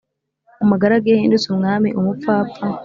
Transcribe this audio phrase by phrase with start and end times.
[0.63, 2.65] Umugaragu iyo ahindutse umwami umupfapfa